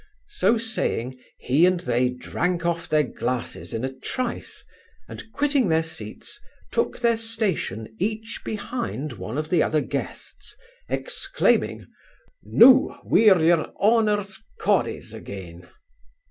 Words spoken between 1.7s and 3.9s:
they drank off their glasses in